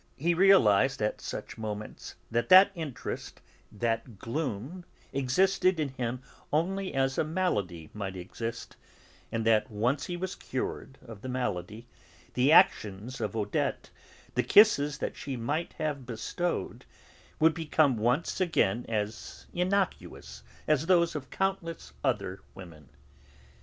He 0.17 0.33
realised, 0.33 0.99
at 1.03 1.21
such 1.21 1.59
moments, 1.59 2.15
that 2.31 2.49
that 2.49 2.71
interest, 2.73 3.39
that 3.71 4.17
gloom, 4.17 4.83
existed 5.13 5.79
in 5.79 5.89
him 5.89 6.23
only 6.51 6.91
as 6.95 7.19
a 7.19 7.23
malady 7.23 7.91
might 7.93 8.15
exist, 8.15 8.75
and 9.31 9.45
that, 9.45 9.69
once 9.69 10.07
he 10.07 10.17
was 10.17 10.33
cured 10.33 10.97
of 11.05 11.21
the 11.21 11.29
malady, 11.29 11.85
the 12.33 12.51
actions 12.51 13.21
of 13.21 13.35
Odette, 13.35 13.91
the 14.33 14.41
kisses 14.41 14.97
that 14.97 15.15
she 15.15 15.37
might 15.37 15.73
have 15.73 16.07
bestowed, 16.07 16.83
would 17.39 17.53
become 17.53 17.95
once 17.95 18.41
again 18.41 18.87
as 18.89 19.45
innocuous 19.53 20.41
as 20.67 20.87
those 20.87 21.13
of 21.15 21.29
countless 21.29 21.93
other 22.03 22.41
women. 22.55 22.89